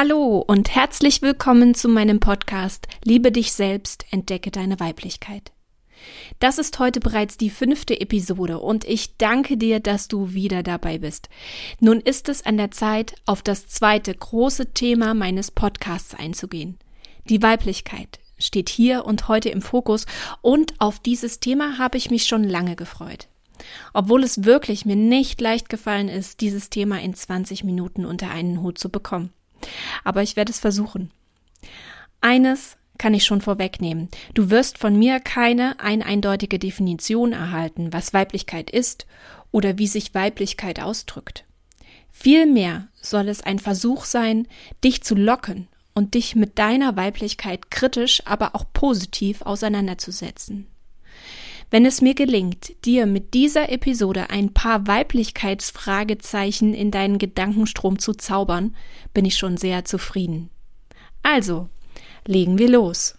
[0.00, 5.50] Hallo und herzlich willkommen zu meinem Podcast Liebe dich selbst, entdecke deine Weiblichkeit.
[6.38, 10.98] Das ist heute bereits die fünfte Episode und ich danke dir, dass du wieder dabei
[10.98, 11.28] bist.
[11.80, 16.78] Nun ist es an der Zeit, auf das zweite große Thema meines Podcasts einzugehen.
[17.28, 20.06] Die Weiblichkeit steht hier und heute im Fokus
[20.42, 23.26] und auf dieses Thema habe ich mich schon lange gefreut.
[23.94, 28.62] Obwohl es wirklich mir nicht leicht gefallen ist, dieses Thema in 20 Minuten unter einen
[28.62, 29.32] Hut zu bekommen.
[30.04, 31.10] Aber ich werde es versuchen.
[32.20, 34.08] Eines kann ich schon vorwegnehmen.
[34.34, 39.06] Du wirst von mir keine ein eindeutige Definition erhalten, was Weiblichkeit ist
[39.52, 41.44] oder wie sich Weiblichkeit ausdrückt.
[42.10, 44.48] Vielmehr soll es ein Versuch sein,
[44.82, 50.66] dich zu locken und dich mit deiner Weiblichkeit kritisch, aber auch positiv auseinanderzusetzen.
[51.70, 58.14] Wenn es mir gelingt, dir mit dieser Episode ein paar Weiblichkeitsfragezeichen in deinen Gedankenstrom zu
[58.14, 58.74] zaubern,
[59.12, 60.48] bin ich schon sehr zufrieden.
[61.22, 61.68] Also,
[62.26, 63.16] legen wir los.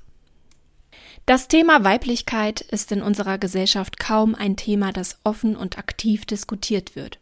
[1.27, 6.95] Das Thema Weiblichkeit ist in unserer Gesellschaft kaum ein Thema, das offen und aktiv diskutiert
[6.95, 7.19] wird.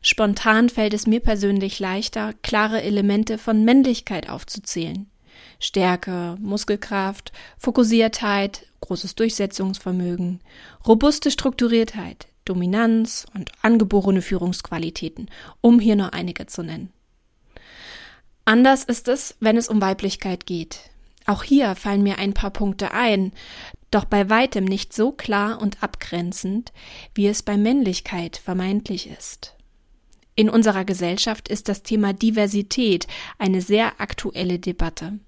[0.00, 5.10] Spontan fällt es mir persönlich leichter, klare Elemente von Männlichkeit aufzuzählen.
[5.60, 10.40] Stärke, Muskelkraft, Fokussiertheit, großes Durchsetzungsvermögen,
[10.86, 16.92] robuste Strukturiertheit, Dominanz und angeborene Führungsqualitäten, um hier nur einige zu nennen.
[18.44, 20.80] Anders ist es, wenn es um Weiblichkeit geht.
[21.26, 23.32] Auch hier fallen mir ein paar Punkte ein,
[23.90, 26.72] doch bei weitem nicht so klar und abgrenzend,
[27.14, 29.54] wie es bei Männlichkeit vermeintlich ist.
[30.34, 33.06] In unserer Gesellschaft ist das Thema Diversität
[33.38, 35.18] eine sehr aktuelle Debatte.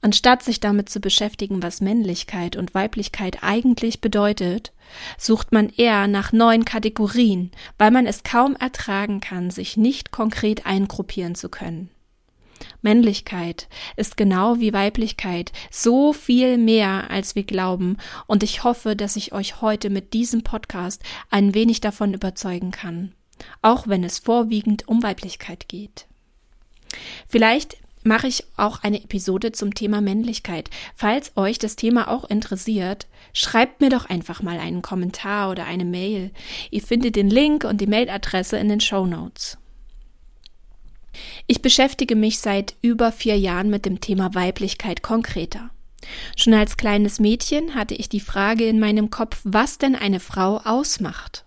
[0.00, 4.72] Anstatt sich damit zu beschäftigen, was Männlichkeit und Weiblichkeit eigentlich bedeutet,
[5.18, 10.66] sucht man eher nach neuen Kategorien, weil man es kaum ertragen kann, sich nicht konkret
[10.66, 11.90] eingruppieren zu können.
[12.80, 17.96] Männlichkeit ist genau wie Weiblichkeit so viel mehr, als wir glauben,
[18.26, 23.12] und ich hoffe, dass ich euch heute mit diesem Podcast ein wenig davon überzeugen kann,
[23.62, 26.06] auch wenn es vorwiegend um Weiblichkeit geht.
[27.28, 30.70] Vielleicht mache ich auch eine Episode zum Thema Männlichkeit.
[30.94, 35.84] Falls euch das Thema auch interessiert, schreibt mir doch einfach mal einen Kommentar oder eine
[35.84, 36.30] Mail.
[36.70, 39.58] Ihr findet den Link und die Mailadresse in den Show Notes.
[41.46, 45.70] Ich beschäftige mich seit über vier Jahren mit dem Thema Weiblichkeit konkreter.
[46.36, 50.58] Schon als kleines Mädchen hatte ich die Frage in meinem Kopf, was denn eine Frau
[50.58, 51.44] ausmacht.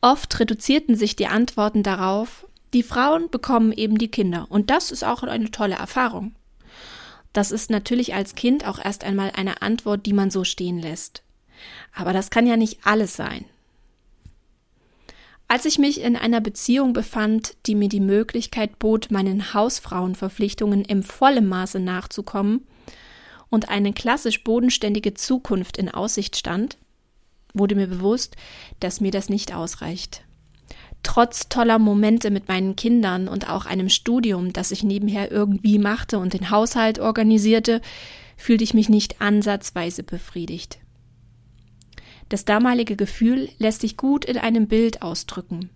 [0.00, 4.46] Oft reduzierten sich die Antworten darauf, die Frauen bekommen eben die Kinder.
[4.50, 6.34] Und das ist auch eine tolle Erfahrung.
[7.32, 11.22] Das ist natürlich als Kind auch erst einmal eine Antwort, die man so stehen lässt.
[11.94, 13.44] Aber das kann ja nicht alles sein.
[15.46, 21.02] Als ich mich in einer Beziehung befand, die mir die Möglichkeit bot, meinen Hausfrauenverpflichtungen im
[21.02, 22.66] vollen Maße nachzukommen
[23.50, 26.78] und eine klassisch bodenständige Zukunft in Aussicht stand,
[27.52, 28.36] wurde mir bewusst,
[28.80, 30.23] dass mir das nicht ausreicht
[31.04, 36.18] trotz toller Momente mit meinen Kindern und auch einem Studium, das ich nebenher irgendwie machte
[36.18, 37.80] und den Haushalt organisierte,
[38.36, 40.78] fühlte ich mich nicht ansatzweise befriedigt.
[42.28, 45.70] Das damalige Gefühl lässt sich gut in einem Bild ausdrücken.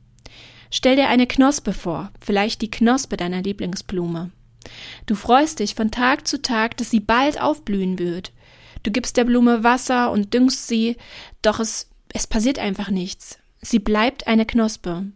[0.70, 4.30] Stell dir eine Knospe vor, vielleicht die Knospe deiner Lieblingsblume.
[5.06, 8.32] Du freust dich von Tag zu Tag, dass sie bald aufblühen wird.
[8.82, 10.96] Du gibst der Blume Wasser und düngst sie,
[11.42, 13.38] doch es, es passiert einfach nichts.
[13.60, 15.06] Sie bleibt eine Knospe.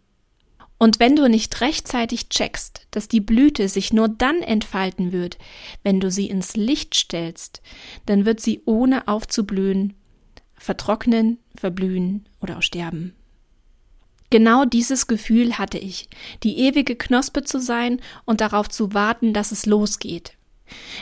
[0.82, 5.38] Und wenn du nicht rechtzeitig checkst, dass die Blüte sich nur dann entfalten wird,
[5.84, 7.62] wenn du sie ins Licht stellst,
[8.04, 9.94] dann wird sie ohne aufzublühen
[10.56, 13.14] vertrocknen, verblühen oder auch sterben.
[14.30, 16.08] Genau dieses Gefühl hatte ich,
[16.42, 20.32] die ewige Knospe zu sein und darauf zu warten, dass es losgeht.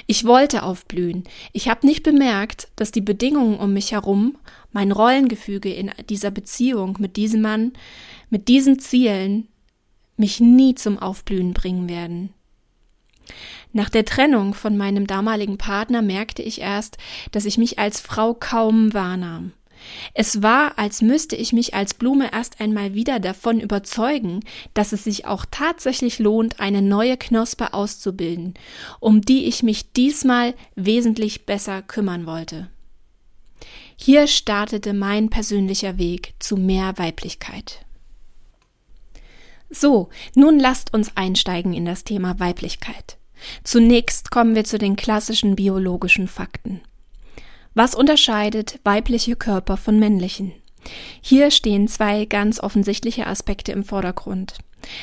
[0.07, 1.25] Ich wollte aufblühen.
[1.55, 4.37] Ich habe nicht bemerkt, dass die Bedingungen um mich herum,
[4.73, 7.73] mein Rollengefüge in dieser Beziehung mit diesem Mann,
[8.29, 9.49] mit diesen Zielen
[10.21, 12.33] mich nie zum Aufblühen bringen werden.
[13.73, 16.99] Nach der Trennung von meinem damaligen Partner merkte ich erst,
[17.33, 19.53] dass ich mich als Frau kaum wahrnahm.
[20.13, 24.41] Es war, als müsste ich mich als Blume erst einmal wieder davon überzeugen,
[24.75, 28.55] dass es sich auch tatsächlich lohnt, eine neue Knospe auszubilden,
[28.99, 32.69] um die ich mich diesmal wesentlich besser kümmern wollte.
[33.97, 37.85] Hier startete mein persönlicher Weg zu mehr Weiblichkeit.
[39.71, 43.19] So, nun lasst uns einsteigen in das Thema Weiblichkeit.
[43.65, 46.81] Zunächst kommen wir zu den klassischen biologischen Fakten.
[47.75, 50.53] Was unterscheidet weibliche Körper von männlichen?
[51.21, 54.59] Hier stehen zwei ganz offensichtliche Aspekte im Vordergrund.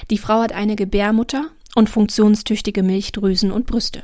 [0.10, 4.04] Die Frau hat eine Gebärmutter und funktionstüchtige Milchdrüsen und Brüste.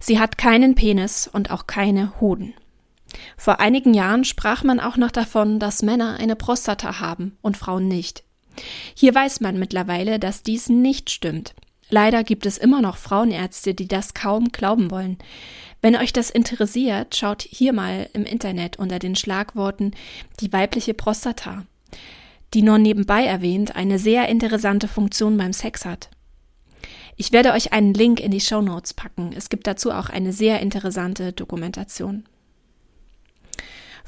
[0.00, 2.54] Sie hat keinen Penis und auch keine Hoden.
[3.36, 7.88] Vor einigen Jahren sprach man auch noch davon, dass Männer eine Prostata haben und Frauen
[7.88, 8.22] nicht.
[8.94, 11.54] Hier weiß man mittlerweile, dass dies nicht stimmt.
[11.90, 15.18] Leider gibt es immer noch Frauenärzte, die das kaum glauben wollen.
[15.82, 19.92] Wenn euch das interessiert, schaut hier mal im Internet unter den Schlagworten
[20.40, 21.64] die weibliche Prostata,
[22.54, 26.10] die nur nebenbei erwähnt eine sehr interessante Funktion beim Sex hat.
[27.16, 29.32] Ich werde euch einen Link in die Show Notes packen.
[29.36, 32.24] Es gibt dazu auch eine sehr interessante Dokumentation.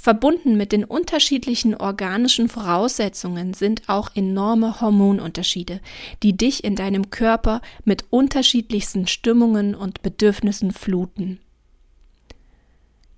[0.02, 5.80] Verbunden mit den unterschiedlichen organischen Voraussetzungen sind auch enorme Hormonunterschiede,
[6.24, 11.38] die dich in deinem Körper mit unterschiedlichsten Stimmungen und Bedürfnissen fluten.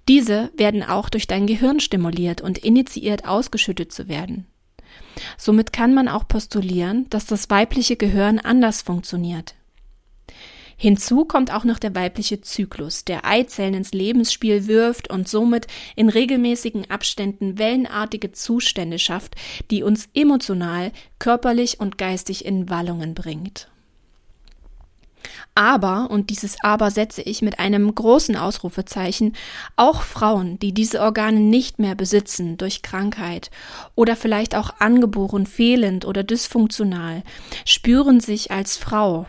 [0.09, 4.47] Diese werden auch durch dein Gehirn stimuliert und initiiert ausgeschüttet zu werden.
[5.39, 9.55] Somit kann man auch postulieren, dass das weibliche Gehirn anders funktioniert.
[10.77, 15.67] Hinzu kommt auch noch der weibliche Zyklus, der Eizellen ins Lebensspiel wirft und somit
[15.97, 19.35] in regelmäßigen Abständen wellenartige Zustände schafft,
[19.71, 23.69] die uns emotional, körperlich und geistig in Wallungen bringt.
[25.55, 29.35] Aber, und dieses Aber setze ich mit einem großen Ausrufezeichen,
[29.77, 33.51] auch Frauen, die diese Organe nicht mehr besitzen durch Krankheit
[33.95, 37.23] oder vielleicht auch angeboren fehlend oder dysfunktional,
[37.65, 39.27] spüren sich als Frau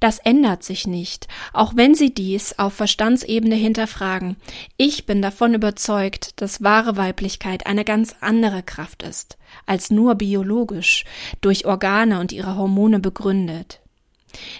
[0.00, 4.36] das ändert sich nicht, auch wenn Sie dies auf Verstandsebene hinterfragen.
[4.76, 11.04] Ich bin davon überzeugt, dass wahre Weiblichkeit eine ganz andere Kraft ist, als nur biologisch,
[11.40, 13.80] durch Organe und ihre Hormone begründet.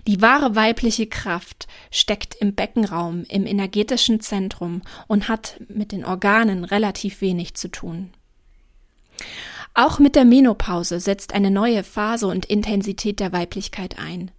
[0.07, 6.65] Die wahre weibliche Kraft steckt im Beckenraum, im energetischen Zentrum und hat mit den Organen
[6.65, 8.11] relativ wenig zu tun.
[9.75, 14.31] Auch mit der Menopause setzt eine neue Phase und Intensität der Weiblichkeit ein.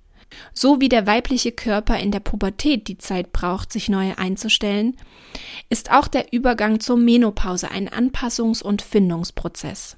[0.54, 4.98] So wie der weibliche Körper in der Pubertät die Zeit braucht, sich neu einzustellen,
[5.70, 9.98] ist auch der Übergang zur Menopause ein Anpassungs- und Findungsprozess.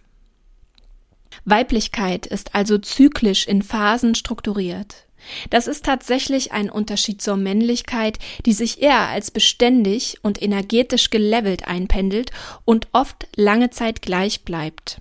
[1.45, 5.07] Weiblichkeit ist also zyklisch in Phasen strukturiert.
[5.49, 11.67] Das ist tatsächlich ein Unterschied zur Männlichkeit, die sich eher als beständig und energetisch gelevelt
[11.67, 12.31] einpendelt
[12.65, 14.99] und oft lange Zeit gleich bleibt.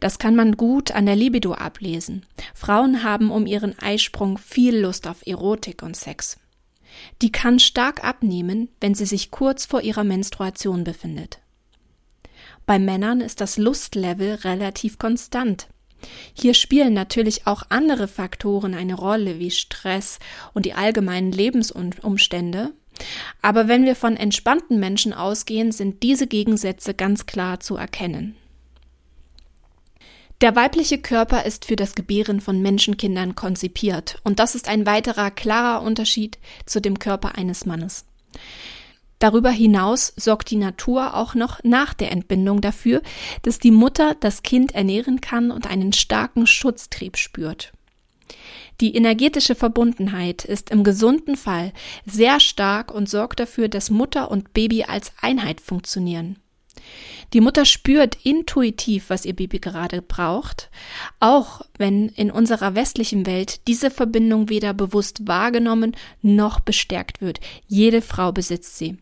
[0.00, 2.26] Das kann man gut an der Libido ablesen.
[2.54, 6.38] Frauen haben um ihren Eisprung viel Lust auf Erotik und Sex.
[7.22, 11.40] Die kann stark abnehmen, wenn sie sich kurz vor ihrer Menstruation befindet.
[12.64, 15.68] Bei Männern ist das Lustlevel relativ konstant.
[16.34, 20.18] Hier spielen natürlich auch andere Faktoren eine Rolle wie Stress
[20.52, 22.72] und die allgemeinen Lebensumstände.
[23.42, 28.36] Aber wenn wir von entspannten Menschen ausgehen, sind diese Gegensätze ganz klar zu erkennen.
[30.42, 35.30] Der weibliche Körper ist für das Gebären von Menschenkindern konzipiert und das ist ein weiterer
[35.30, 38.04] klarer Unterschied zu dem Körper eines Mannes.
[39.18, 43.00] Darüber hinaus sorgt die Natur auch noch nach der Entbindung dafür,
[43.42, 47.72] dass die Mutter das Kind ernähren kann und einen starken Schutztrieb spürt.
[48.82, 51.72] Die energetische Verbundenheit ist im gesunden Fall
[52.04, 56.36] sehr stark und sorgt dafür, dass Mutter und Baby als Einheit funktionieren.
[57.32, 60.70] Die Mutter spürt intuitiv, was ihr Baby gerade braucht,
[61.20, 67.40] auch wenn in unserer westlichen Welt diese Verbindung weder bewusst wahrgenommen noch bestärkt wird.
[67.66, 68.98] Jede Frau besitzt sie.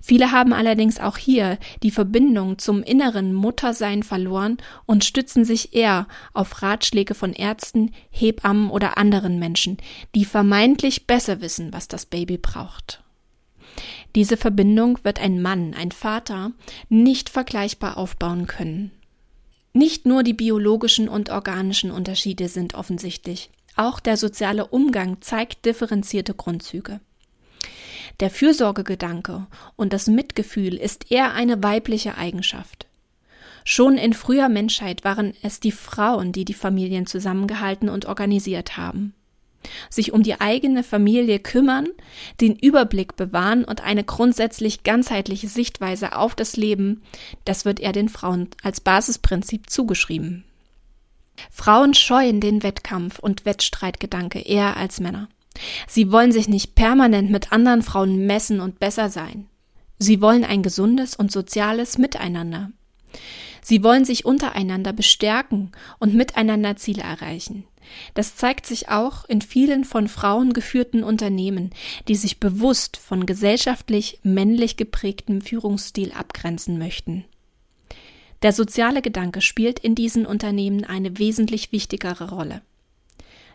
[0.00, 6.06] Viele haben allerdings auch hier die Verbindung zum inneren Muttersein verloren und stützen sich eher
[6.32, 9.78] auf Ratschläge von Ärzten, Hebammen oder anderen Menschen,
[10.14, 13.02] die vermeintlich besser wissen, was das Baby braucht.
[14.14, 16.52] Diese Verbindung wird ein Mann, ein Vater,
[16.88, 18.90] nicht vergleichbar aufbauen können.
[19.72, 26.32] Nicht nur die biologischen und organischen Unterschiede sind offensichtlich, auch der soziale Umgang zeigt differenzierte
[26.32, 27.00] Grundzüge.
[28.20, 29.46] Der Fürsorgegedanke
[29.76, 32.86] und das Mitgefühl ist eher eine weibliche Eigenschaft.
[33.64, 39.12] Schon in früher Menschheit waren es die Frauen, die die Familien zusammengehalten und organisiert haben
[39.90, 41.88] sich um die eigene Familie kümmern,
[42.40, 47.02] den Überblick bewahren und eine grundsätzlich ganzheitliche Sichtweise auf das Leben,
[47.44, 50.44] das wird eher den Frauen als Basisprinzip zugeschrieben.
[51.50, 55.28] Frauen scheuen den Wettkampf und Wettstreitgedanke eher als Männer.
[55.86, 59.48] Sie wollen sich nicht permanent mit anderen Frauen messen und besser sein.
[59.98, 62.70] Sie wollen ein gesundes und soziales Miteinander.
[63.62, 67.64] Sie wollen sich untereinander bestärken und miteinander Ziele erreichen.
[68.14, 71.70] Das zeigt sich auch in vielen von Frauen geführten Unternehmen,
[72.08, 77.24] die sich bewusst von gesellschaftlich männlich geprägtem Führungsstil abgrenzen möchten.
[78.42, 82.62] Der soziale Gedanke spielt in diesen Unternehmen eine wesentlich wichtigere Rolle.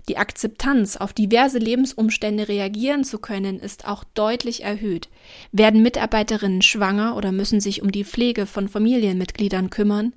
[0.08, 5.10] Die Akzeptanz, auf diverse Lebensumstände reagieren zu können, ist auch deutlich erhöht.
[5.51, 10.13] Werden Mitarbeiterinnen schwanger oder müssen sich um die Pflege von Familienmitgliedern kümmern,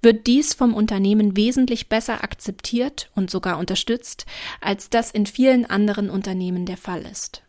[0.00, 4.26] wird dies vom Unternehmen wesentlich besser akzeptiert und sogar unterstützt,
[4.60, 7.42] als das in vielen anderen Unternehmen der Fall ist.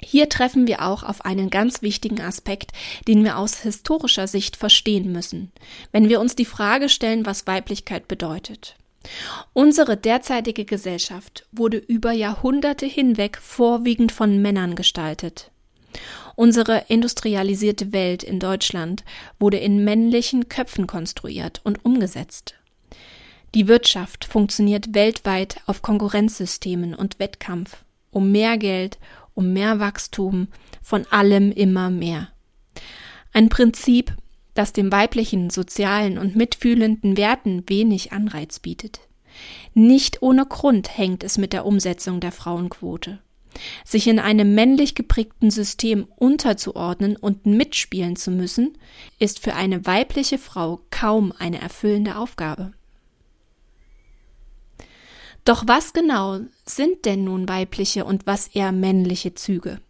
[0.00, 2.70] Hier treffen wir auch auf einen ganz wichtigen Aspekt,
[3.08, 5.50] den wir aus historischer Sicht verstehen müssen,
[5.90, 8.76] wenn wir uns die Frage stellen, was Weiblichkeit bedeutet.
[9.52, 15.50] Unsere derzeitige Gesellschaft wurde über Jahrhunderte hinweg vorwiegend von Männern gestaltet.
[16.36, 19.04] Unsere industrialisierte Welt in Deutschland
[19.38, 22.54] wurde in männlichen Köpfen konstruiert und umgesetzt.
[23.54, 27.78] Die Wirtschaft funktioniert weltweit auf Konkurrenzsystemen und Wettkampf,
[28.10, 28.98] um mehr Geld,
[29.34, 30.48] um mehr Wachstum,
[30.82, 32.28] von allem immer mehr.
[33.32, 34.12] Ein Prinzip,
[34.58, 39.00] das dem weiblichen, sozialen und mitfühlenden Werten wenig Anreiz bietet.
[39.72, 43.20] Nicht ohne Grund hängt es mit der Umsetzung der Frauenquote.
[43.84, 48.76] Sich in einem männlich geprägten System unterzuordnen und mitspielen zu müssen,
[49.20, 52.72] ist für eine weibliche Frau kaum eine erfüllende Aufgabe.
[55.44, 59.80] Doch was genau sind denn nun weibliche und was eher männliche Züge?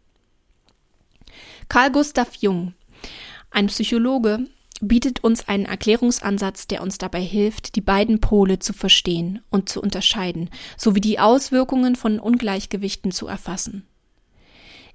[1.71, 2.75] Carl Gustav Jung,
[3.51, 4.47] ein Psychologe,
[4.81, 9.81] bietet uns einen Erklärungsansatz, der uns dabei hilft, die beiden Pole zu verstehen und zu
[9.81, 13.87] unterscheiden, sowie die Auswirkungen von Ungleichgewichten zu erfassen.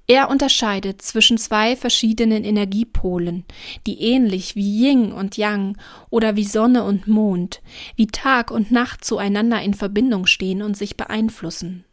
[0.06, 3.46] Er unterscheidet zwischen zwei verschiedenen Energiepolen,
[3.88, 5.78] die ähnlich wie Yin und Yang
[6.10, 7.62] oder wie Sonne und Mond,
[7.96, 11.86] wie Tag und Nacht zueinander in Verbindung stehen und sich beeinflussen.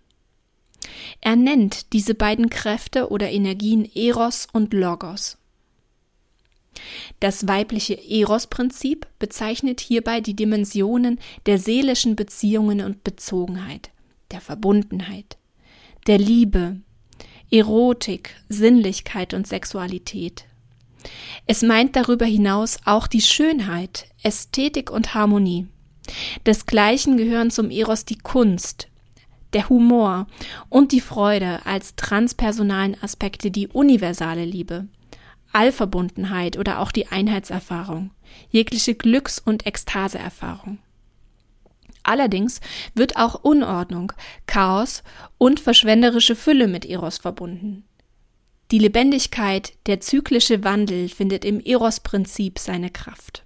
[1.20, 5.39] Er nennt diese beiden Kräfte oder Energien Eros und Logos.
[7.20, 13.90] Das weibliche Eros-Prinzip bezeichnet hierbei die Dimensionen der seelischen Beziehungen und Bezogenheit,
[14.30, 15.37] der Verbundenheit,
[16.06, 16.76] der Liebe,
[17.50, 20.44] Erotik, Sinnlichkeit und Sexualität.
[21.46, 25.66] Es meint darüber hinaus auch die Schönheit, Ästhetik und Harmonie.
[26.46, 28.88] Desgleichen gehören zum Eros die Kunst,
[29.52, 30.26] der Humor
[30.68, 34.87] und die Freude als transpersonalen Aspekte die universale Liebe,
[35.52, 38.11] Allverbundenheit oder auch die Einheitserfahrung,
[38.50, 40.78] jegliche Glücks- und Ekstaseerfahrung.
[42.02, 42.61] Allerdings
[42.95, 44.12] wird auch Unordnung,
[44.47, 45.02] Chaos
[45.38, 47.85] und verschwenderische Fülle mit Eros verbunden.
[48.71, 53.42] Die Lebendigkeit, der zyklische Wandel findet im Eros-Prinzip seine Kraft.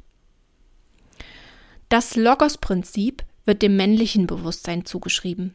[1.88, 5.54] Das Logos-Prinzip wird dem männlichen Bewusstsein zugeschrieben.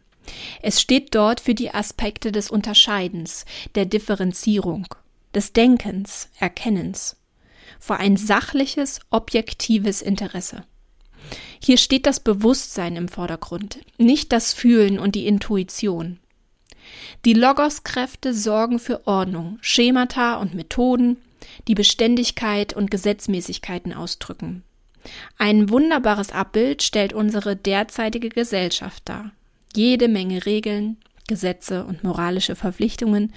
[0.61, 4.87] Es steht dort für die Aspekte des Unterscheidens, der Differenzierung,
[5.33, 7.17] des Denkens, Erkennens,
[7.79, 10.63] vor ein sachliches, objektives Interesse.
[11.61, 16.19] Hier steht das Bewusstsein im Vordergrund, nicht das Fühlen und die Intuition.
[17.25, 21.17] Die Logos-Kräfte sorgen für Ordnung, Schemata und Methoden,
[21.67, 24.63] die Beständigkeit und Gesetzmäßigkeiten ausdrücken.
[25.37, 29.31] Ein wunderbares Abbild stellt unsere derzeitige Gesellschaft dar.
[29.75, 33.33] Jede Menge Regeln, Gesetze und moralische Verpflichtungen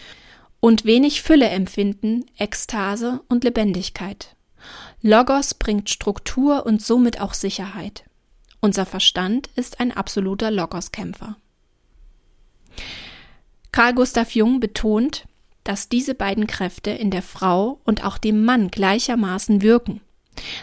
[0.63, 4.37] und wenig Fülle empfinden, Ekstase und Lebendigkeit.
[5.03, 8.05] Logos bringt Struktur und somit auch Sicherheit.
[8.61, 11.37] Unser Verstand ist ein absoluter Logos-Kämpfer.
[13.73, 15.27] Carl Gustav Jung betont,
[15.65, 20.01] dass diese beiden Kräfte in der Frau und auch dem Mann gleichermaßen wirken.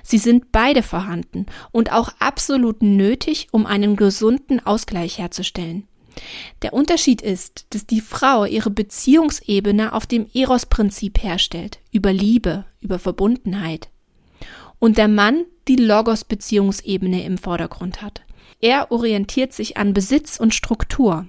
[0.02, 5.89] Sie sind beide vorhanden und auch absolut nötig, um einen gesunden Ausgleich herzustellen.
[6.62, 13.00] Der Unterschied ist, dass die Frau ihre Beziehungsebene auf dem Eros-Prinzip herstellt, über Liebe, über
[13.00, 13.90] Verbundenheit.
[14.80, 18.22] Und der Mann die Logos-Beziehungsebene im Vordergrund hat.
[18.62, 21.28] Er orientiert sich an Besitz und Struktur.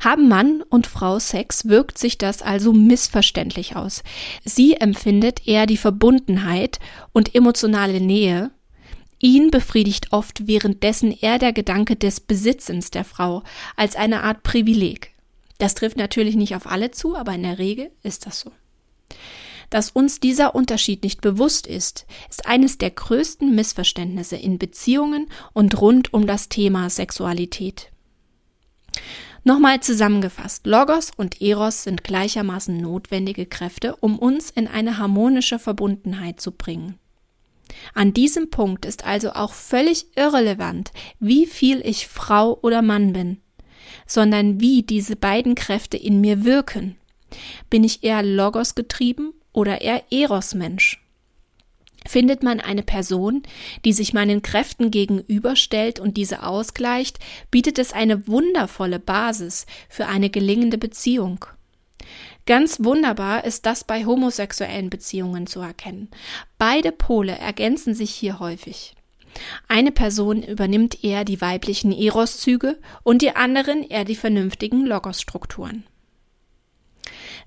[0.00, 4.02] Haben Mann und Frau Sex, wirkt sich das also missverständlich aus.
[4.44, 6.78] Sie empfindet eher die Verbundenheit
[7.12, 8.50] und emotionale Nähe.
[9.24, 13.42] Ihn befriedigt oft währenddessen eher der Gedanke des Besitzens der Frau
[13.74, 15.12] als eine Art Privileg.
[15.56, 18.52] Das trifft natürlich nicht auf alle zu, aber in der Regel ist das so.
[19.70, 25.80] Dass uns dieser Unterschied nicht bewusst ist, ist eines der größten Missverständnisse in Beziehungen und
[25.80, 27.90] rund um das Thema Sexualität.
[29.42, 36.42] Nochmal zusammengefasst, Logos und Eros sind gleichermaßen notwendige Kräfte, um uns in eine harmonische Verbundenheit
[36.42, 36.98] zu bringen.
[37.94, 43.40] An diesem Punkt ist also auch völlig irrelevant, wie viel ich Frau oder Mann bin,
[44.06, 46.96] sondern wie diese beiden Kräfte in mir wirken.
[47.70, 51.00] Bin ich eher Logos getrieben oder eher Eros-Mensch?
[52.06, 53.42] Findet man eine Person,
[53.84, 57.18] die sich meinen Kräften gegenüberstellt und diese ausgleicht,
[57.50, 61.46] bietet es eine wundervolle Basis für eine gelingende Beziehung.
[62.46, 66.08] Ganz wunderbar ist das bei homosexuellen Beziehungen zu erkennen.
[66.58, 68.94] Beide Pole ergänzen sich hier häufig.
[69.66, 75.84] Eine Person übernimmt eher die weiblichen Eros-Züge und die anderen eher die vernünftigen Logos-Strukturen.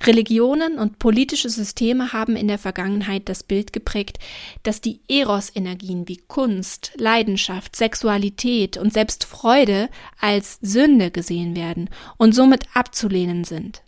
[0.04, 4.20] Religionen und politische Systeme haben in der Vergangenheit das Bild geprägt,
[4.64, 9.90] dass die Eros-Energien wie Kunst, Leidenschaft, Sexualität und selbst Freude
[10.20, 13.82] als Sünde gesehen werden und somit abzulehnen sind.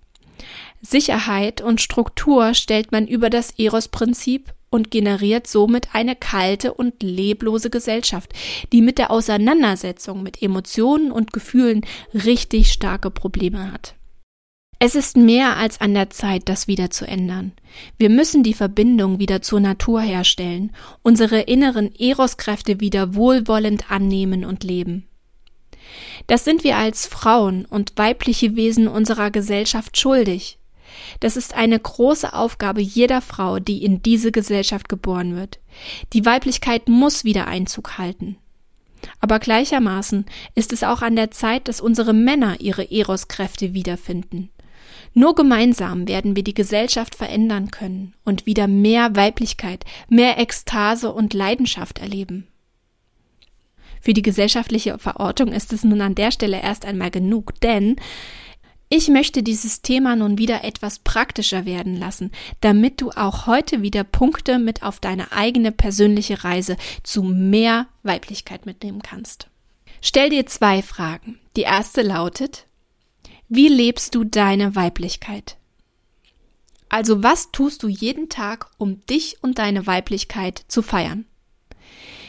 [0.81, 7.69] Sicherheit und Struktur stellt man über das Eros-Prinzip und generiert somit eine kalte und leblose
[7.69, 8.33] Gesellschaft,
[8.71, 11.81] die mit der Auseinandersetzung mit Emotionen und Gefühlen
[12.13, 13.95] richtig starke Probleme hat.
[14.81, 17.51] Es ist mehr als an der Zeit, das wieder zu ändern.
[17.97, 20.71] Wir müssen die Verbindung wieder zur Natur herstellen,
[21.01, 25.05] unsere inneren Eroskräfte wieder wohlwollend annehmen und leben.
[26.27, 30.58] Das sind wir als Frauen und weibliche Wesen unserer Gesellschaft schuldig.
[31.19, 35.59] Das ist eine große Aufgabe jeder Frau, die in diese Gesellschaft geboren wird.
[36.13, 38.37] Die Weiblichkeit muss wieder Einzug halten.
[39.21, 44.49] Aber gleichermaßen ist es auch an der Zeit, dass unsere Männer ihre Eroskräfte wiederfinden.
[45.13, 51.33] Nur gemeinsam werden wir die Gesellschaft verändern können und wieder mehr Weiblichkeit, mehr Ekstase und
[51.33, 52.47] Leidenschaft erleben.
[54.01, 57.97] Für die gesellschaftliche Verortung ist es nun an der Stelle erst einmal genug, denn
[58.89, 62.31] ich möchte dieses Thema nun wieder etwas praktischer werden lassen,
[62.61, 68.65] damit du auch heute wieder Punkte mit auf deine eigene persönliche Reise zu mehr Weiblichkeit
[68.65, 69.47] mitnehmen kannst.
[70.01, 71.39] Stell dir zwei Fragen.
[71.55, 72.65] Die erste lautet,
[73.47, 75.57] wie lebst du deine Weiblichkeit?
[76.89, 81.25] Also was tust du jeden Tag, um dich und deine Weiblichkeit zu feiern?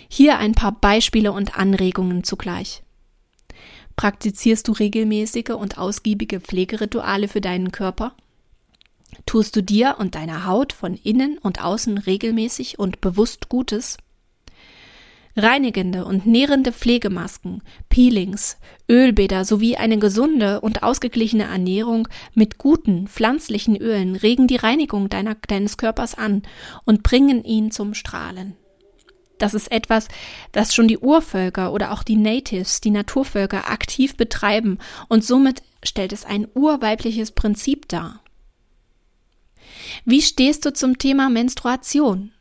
[0.09, 2.83] Hier ein paar Beispiele und Anregungen zugleich.
[4.01, 8.15] Praktizierst du regelmäßige und ausgiebige Pflegerituale für deinen Körper?
[9.27, 13.99] Tust du dir und deiner Haut von innen und außen regelmäßig und bewusst Gutes?
[15.37, 18.57] Reinigende und nährende Pflegemasken, Peelings,
[18.89, 25.35] Ölbäder sowie eine gesunde und ausgeglichene Ernährung mit guten pflanzlichen Ölen regen die Reinigung deiner,
[25.47, 26.41] deines Körpers an
[26.87, 28.57] und bringen ihn zum Strahlen.
[29.41, 30.09] Das ist etwas,
[30.53, 36.13] das schon die Urvölker oder auch die Natives, die Naturvölker aktiv betreiben und somit stellt
[36.13, 38.21] es ein urweibliches Prinzip dar.
[40.05, 42.33] Wie stehst du zum Thema Menstruation?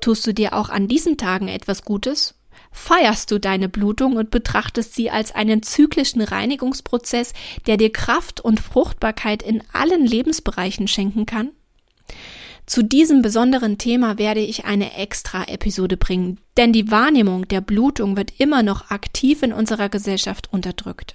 [0.00, 2.34] Tust du dir auch an diesen Tagen etwas Gutes?
[2.72, 7.32] Feierst du deine Blutung und betrachtest sie als einen zyklischen Reinigungsprozess,
[7.68, 11.50] der dir Kraft und Fruchtbarkeit in allen Lebensbereichen schenken kann?
[12.66, 18.16] Zu diesem besonderen Thema werde ich eine extra Episode bringen, denn die Wahrnehmung der Blutung
[18.16, 21.14] wird immer noch aktiv in unserer Gesellschaft unterdrückt.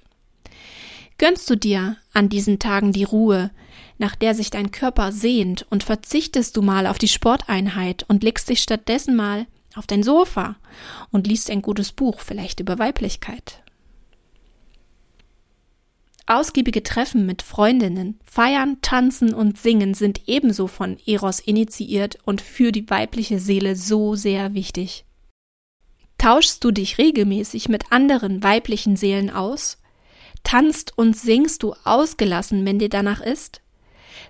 [1.17, 3.51] Gönnst du dir an diesen Tagen die Ruhe,
[3.97, 8.47] nach der sich dein Körper sehnt, und verzichtest du mal auf die Sporteinheit und legst
[8.47, 10.55] dich stattdessen mal auf dein Sofa
[11.11, 13.61] und liest ein gutes Buch, vielleicht über Weiblichkeit.
[16.29, 22.71] Ausgiebige Treffen mit Freundinnen, Feiern, Tanzen und Singen sind ebenso von Eros initiiert und für
[22.71, 25.05] die weibliche Seele so sehr wichtig.
[26.19, 29.79] Tauschst du dich regelmäßig mit anderen weiblichen Seelen aus?
[30.43, 33.61] Tanzt und singst du ausgelassen, wenn dir danach ist?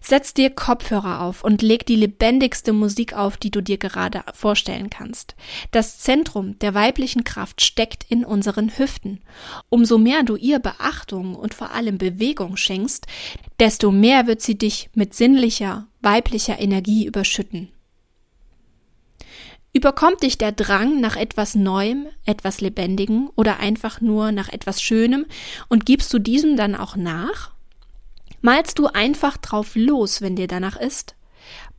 [0.02, 4.90] Setz dir Kopfhörer auf und leg die lebendigste Musik auf, die du dir gerade vorstellen
[4.90, 5.36] kannst.
[5.72, 9.22] Das Zentrum der weiblichen Kraft steckt in unseren Hüften.
[9.70, 13.08] Umso mehr du ihr Beachtung und vor allem Bewegung schenkst,
[13.60, 17.70] desto mehr wird sie dich mit sinnlicher, weiblicher Energie überschütten.
[19.72, 25.26] Überkommt dich der Drang nach etwas Neuem, etwas Lebendigem oder einfach nur nach etwas Schönem
[25.68, 27.52] und gibst du diesem dann auch nach?
[28.42, 31.16] Malst du einfach drauf los, wenn dir danach ist?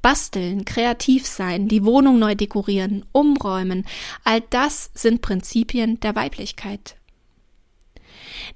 [0.02, 3.86] Basteln, kreativ sein, die Wohnung neu dekorieren, umräumen,
[4.24, 6.96] all das sind Prinzipien der Weiblichkeit.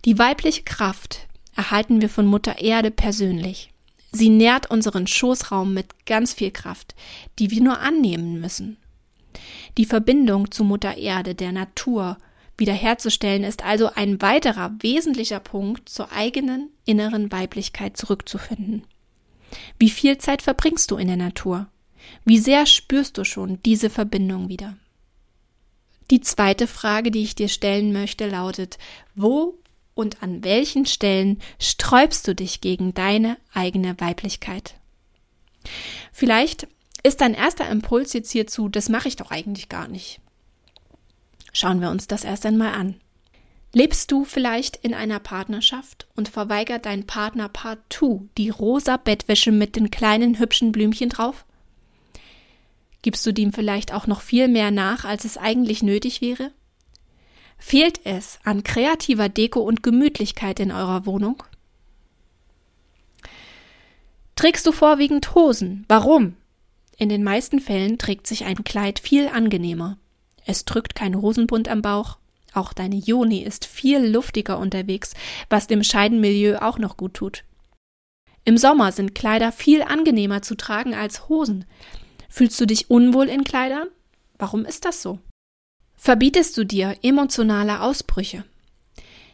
[0.05, 3.71] Die weibliche Kraft erhalten wir von Mutter Erde persönlich.
[4.13, 6.95] Sie nährt unseren Schoßraum mit ganz viel Kraft,
[7.39, 8.77] die wir nur annehmen müssen.
[9.77, 12.17] Die Verbindung zu Mutter Erde, der Natur,
[12.57, 18.85] wiederherzustellen ist also ein weiterer wesentlicher Punkt zur eigenen inneren Weiblichkeit zurückzufinden.
[19.79, 21.69] Wie viel Zeit verbringst du in der Natur?
[22.25, 24.77] Wie sehr spürst du schon diese Verbindung wieder?
[26.11, 28.79] Die zweite Frage, die ich dir stellen möchte, lautet,
[29.15, 29.59] wo
[29.95, 34.75] und an welchen Stellen sträubst du dich gegen deine eigene Weiblichkeit?
[36.13, 36.67] Vielleicht
[37.07, 40.21] Ist dein erster Impuls jetzt hierzu, das mache ich doch eigentlich gar nicht?
[41.55, 42.97] Schauen wir uns das erst einmal an.
[43.73, 49.77] Lebst du vielleicht in einer Partnerschaft und verweigert dein Partner partout die rosa Bettwäsche mit
[49.77, 51.45] den kleinen hübschen Blümchen drauf?
[53.03, 56.51] Gibst du dem vielleicht auch noch viel mehr nach, als es eigentlich nötig wäre?
[57.57, 61.43] Fehlt es an kreativer Deko und Gemütlichkeit in eurer Wohnung?
[64.35, 65.85] Trägst du vorwiegend Hosen?
[65.89, 66.37] Warum?
[66.97, 69.99] In den meisten Fällen trägt sich ein Kleid viel angenehmer.
[70.45, 72.19] Es drückt kein Hosenbund am Bauch.
[72.53, 75.15] Auch deine Joni ist viel luftiger unterwegs,
[75.51, 77.45] was dem Scheidenmilieu auch noch gut tut.
[78.45, 81.65] Im Sommer sind Kleider viel angenehmer zu tragen als Hosen.
[82.29, 83.89] Fühlst du dich unwohl in Kleidern?
[84.39, 85.19] Warum ist das so?
[85.97, 88.45] Verbietest du dir emotionale Ausbrüche?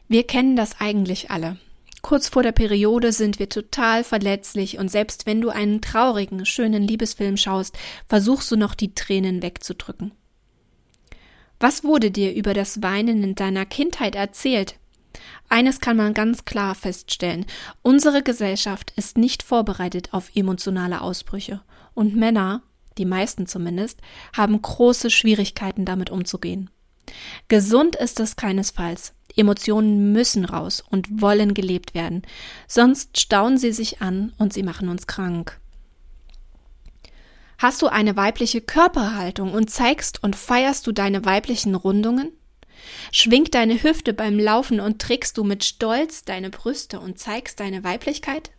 [0.07, 1.57] Wir kennen das eigentlich alle.
[2.03, 6.83] Kurz vor der Periode sind wir total verletzlich und selbst wenn du einen traurigen, schönen
[6.83, 7.77] Liebesfilm schaust,
[8.09, 10.13] versuchst du noch die Tränen wegzudrücken.
[11.61, 14.77] Was wurde dir über das Weinen in deiner Kindheit erzählt?
[15.51, 17.45] Eines kann man ganz klar feststellen.
[17.83, 21.61] Unsere Gesellschaft ist nicht vorbereitet auf emotionale Ausbrüche.
[21.93, 22.63] Und Männer,
[22.97, 24.01] die meisten zumindest,
[24.35, 26.71] haben große Schwierigkeiten damit umzugehen.
[27.49, 29.13] Gesund ist es keinesfalls.
[29.37, 32.23] Emotionen müssen raus und wollen gelebt werden,
[32.67, 35.61] sonst stauen sie sich an und sie machen uns krank.
[37.61, 42.33] Hast du eine weibliche Körperhaltung und zeigst und feierst du deine weiblichen Rundungen?
[43.13, 47.85] Schwingt deine Hüfte beim Laufen und trägst du mit Stolz deine Brüste und zeigst deine
[47.85, 48.51] Weiblichkeit?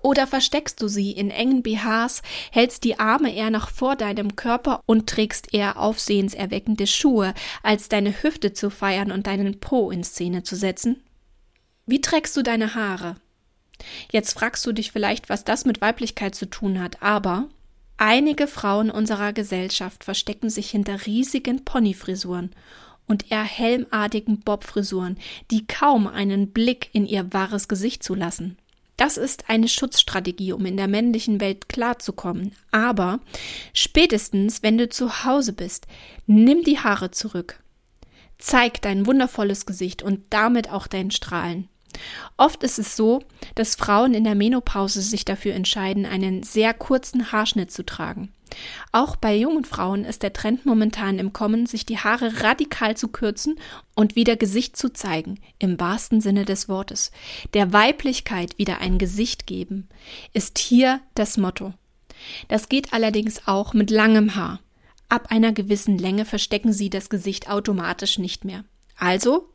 [0.00, 4.80] Oder versteckst du sie in engen BHs, hältst die Arme eher noch vor deinem Körper
[4.86, 10.42] und trägst eher aufsehenserweckende Schuhe, als deine Hüfte zu feiern und deinen Po in Szene
[10.44, 11.04] zu setzen?
[11.84, 13.16] Wie trägst du deine Haare?
[14.10, 17.50] Jetzt fragst du dich vielleicht, was das mit Weiblichkeit zu tun hat, aber
[18.00, 22.52] Einige Frauen unserer Gesellschaft verstecken sich hinter riesigen Ponyfrisuren
[23.08, 25.18] und eher helmartigen Bobfrisuren,
[25.50, 28.56] die kaum einen Blick in ihr wahres Gesicht zulassen.
[28.96, 32.52] Das ist eine Schutzstrategie, um in der männlichen Welt klarzukommen.
[32.70, 33.18] Aber
[33.72, 35.88] spätestens, wenn du zu Hause bist,
[36.26, 37.60] nimm die Haare zurück.
[38.38, 41.68] Zeig dein wundervolles Gesicht und damit auch dein Strahlen.
[42.36, 43.22] Oft ist es so,
[43.54, 48.32] dass Frauen in der Menopause sich dafür entscheiden, einen sehr kurzen Haarschnitt zu tragen.
[48.92, 53.08] Auch bei jungen Frauen ist der Trend momentan im Kommen, sich die Haare radikal zu
[53.08, 53.58] kürzen
[53.94, 57.10] und wieder Gesicht zu zeigen, im wahrsten Sinne des Wortes.
[57.54, 59.88] Der Weiblichkeit wieder ein Gesicht geben,
[60.32, 61.74] ist hier das Motto.
[62.48, 64.60] Das geht allerdings auch mit langem Haar.
[65.08, 68.64] Ab einer gewissen Länge verstecken sie das Gesicht automatisch nicht mehr.
[68.96, 69.48] Also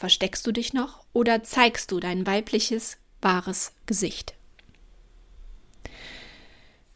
[0.00, 4.32] Versteckst du dich noch oder zeigst du dein weibliches, wahres Gesicht?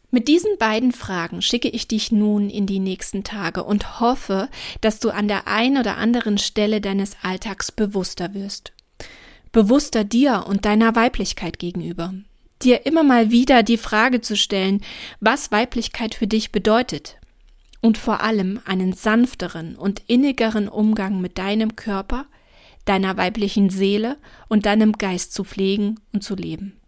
[0.09, 4.49] Mit diesen beiden Fragen schicke ich dich nun in die nächsten Tage und hoffe,
[4.81, 8.73] dass du an der einen oder anderen Stelle deines Alltags bewusster wirst.
[9.51, 12.11] Bewusster dir und deiner Weiblichkeit gegenüber.
[12.63, 14.81] Dir immer mal wieder die Frage zu stellen,
[15.19, 17.17] was Weiblichkeit für dich bedeutet.
[17.81, 22.25] Und vor allem einen sanfteren und innigeren Umgang mit deinem Körper,
[22.85, 24.17] deiner weiblichen Seele
[24.47, 26.79] und deinem Geist zu pflegen und zu leben.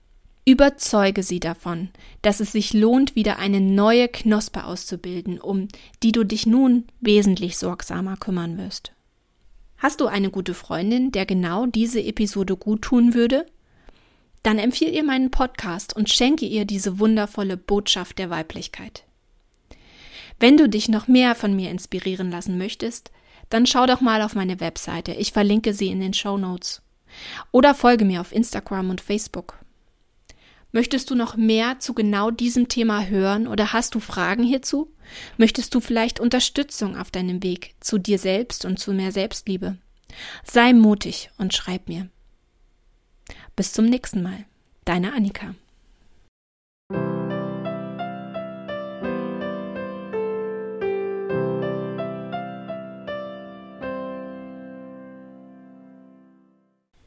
[0.45, 1.89] Überzeuge sie davon,
[2.21, 5.67] dass es sich lohnt, wieder eine neue Knospe auszubilden, um
[6.03, 8.93] die du dich nun wesentlich sorgsamer kümmern wirst.
[9.77, 13.45] Hast du eine gute Freundin, der genau diese Episode gut tun würde?
[14.41, 19.03] Dann empfiehl ihr meinen Podcast und schenke ihr diese wundervolle Botschaft der Weiblichkeit.
[20.39, 23.12] Wenn du dich noch mehr von mir inspirieren lassen möchtest,
[23.49, 25.13] dann schau doch mal auf meine Webseite.
[25.13, 26.81] Ich verlinke sie in den Show Notes.
[27.51, 29.57] Oder folge mir auf Instagram und Facebook.
[30.71, 34.91] Möchtest du noch mehr zu genau diesem Thema hören oder hast du Fragen hierzu?
[35.38, 39.77] Möchtest du vielleicht Unterstützung auf deinem Weg zu dir selbst und zu mehr Selbstliebe?
[40.43, 42.10] Sei mutig und schreib mir.
[43.55, 44.45] Bis zum nächsten Mal.
[44.86, 45.55] Deine Annika.